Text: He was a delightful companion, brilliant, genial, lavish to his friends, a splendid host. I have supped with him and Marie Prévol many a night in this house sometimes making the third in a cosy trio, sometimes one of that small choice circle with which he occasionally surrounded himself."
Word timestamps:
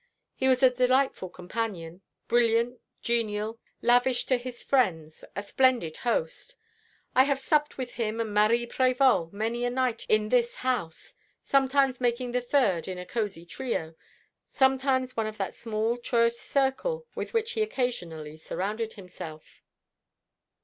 He 0.33 0.47
was 0.47 0.63
a 0.63 0.71
delightful 0.71 1.29
companion, 1.29 2.01
brilliant, 2.27 2.81
genial, 3.03 3.59
lavish 3.83 4.25
to 4.25 4.37
his 4.37 4.63
friends, 4.63 5.23
a 5.35 5.43
splendid 5.43 5.97
host. 5.97 6.55
I 7.15 7.25
have 7.25 7.39
supped 7.39 7.77
with 7.77 7.91
him 7.91 8.19
and 8.19 8.33
Marie 8.33 8.65
Prévol 8.65 9.31
many 9.31 9.63
a 9.63 9.69
night 9.69 10.07
in 10.09 10.29
this 10.29 10.55
house 10.55 11.13
sometimes 11.43 12.01
making 12.01 12.31
the 12.31 12.41
third 12.41 12.87
in 12.87 12.97
a 12.97 13.05
cosy 13.05 13.45
trio, 13.45 13.93
sometimes 14.49 15.15
one 15.15 15.27
of 15.27 15.37
that 15.37 15.53
small 15.53 15.97
choice 15.97 16.39
circle 16.39 17.05
with 17.13 17.35
which 17.35 17.51
he 17.51 17.61
occasionally 17.61 18.37
surrounded 18.37 18.93
himself." 18.93 19.61